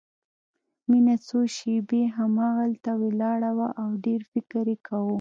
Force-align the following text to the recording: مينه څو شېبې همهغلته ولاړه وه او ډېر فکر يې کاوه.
مينه 0.89 1.15
څو 1.27 1.39
شېبې 1.55 2.01
همهغلته 2.15 2.91
ولاړه 3.01 3.51
وه 3.57 3.67
او 3.81 3.89
ډېر 4.05 4.21
فکر 4.31 4.63
يې 4.71 4.77
کاوه. 4.87 5.09